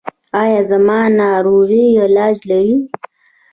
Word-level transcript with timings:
ایا 0.41 0.61
زما 0.69 0.99
ناروغي 1.19 1.85
علاج 2.05 2.37
لري؟ 2.49 2.75